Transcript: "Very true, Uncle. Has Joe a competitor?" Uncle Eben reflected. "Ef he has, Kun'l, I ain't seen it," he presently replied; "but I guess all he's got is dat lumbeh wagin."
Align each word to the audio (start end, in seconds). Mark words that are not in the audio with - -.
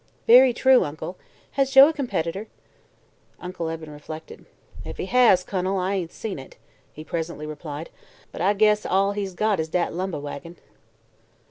"Very 0.25 0.51
true, 0.51 0.83
Uncle. 0.83 1.19
Has 1.51 1.69
Joe 1.69 1.89
a 1.89 1.93
competitor?" 1.93 2.47
Uncle 3.39 3.69
Eben 3.69 3.91
reflected. 3.91 4.47
"Ef 4.83 4.97
he 4.97 5.05
has, 5.05 5.43
Kun'l, 5.43 5.77
I 5.77 5.93
ain't 5.93 6.11
seen 6.11 6.39
it," 6.39 6.57
he 6.91 7.03
presently 7.03 7.45
replied; 7.45 7.91
"but 8.31 8.41
I 8.41 8.53
guess 8.53 8.83
all 8.83 9.11
he's 9.11 9.35
got 9.35 9.59
is 9.59 9.69
dat 9.69 9.93
lumbeh 9.93 10.19
wagin." 10.19 10.57